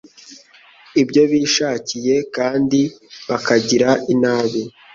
ibyo 1.01 1.23
bishakiye, 1.31 2.15
kandi 2.35 2.81
bakagira 3.29 3.89
inabi. 4.13 4.61